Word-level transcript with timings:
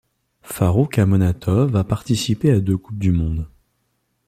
Farroukh 0.41 0.97
Amonatov 0.97 1.75
a 1.75 1.83
participé 1.83 2.49
à 2.51 2.59
deux 2.59 2.75
coupes 2.75 2.97
du 2.97 3.11
monde. 3.11 3.47